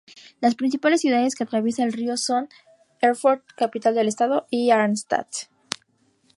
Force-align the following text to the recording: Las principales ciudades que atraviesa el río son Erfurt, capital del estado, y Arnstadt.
Las 0.39 0.55
principales 0.55 1.01
ciudades 1.01 1.35
que 1.35 1.43
atraviesa 1.43 1.83
el 1.83 1.93
río 1.93 2.17
son 2.17 2.49
Erfurt, 3.01 3.43
capital 3.55 3.93
del 3.93 4.07
estado, 4.07 4.47
y 4.49 4.71
Arnstadt. 4.71 5.47